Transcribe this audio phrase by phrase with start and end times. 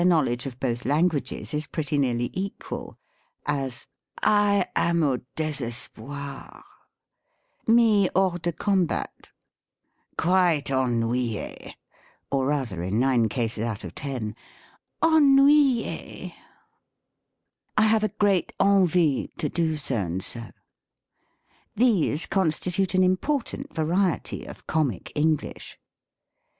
[0.01, 2.97] 'What a (luck of a man I knowledge of both languages is pretty nearly equal:
[3.45, 3.87] as,"
[4.23, 6.63] I am au desespoir,""
[7.67, 9.31] mis hors de combat,'"
[10.17, 11.75] "quite ennuye,"
[12.31, 14.35] or rather in nine cases out of ten,"
[15.03, 16.33] ennuyee,"
[17.77, 20.45] —"I have a great envie" to do so and so.
[21.75, 25.77] These constitute an important variety of comic English.